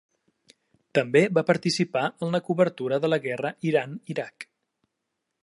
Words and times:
També 0.97 1.21
va 1.37 1.43
participar 1.49 2.03
en 2.27 2.33
la 2.37 2.41
cobertura 2.49 2.99
de 3.05 3.13
la 3.15 3.21
guerra 3.27 3.53
Iran-Iraq. 3.75 4.49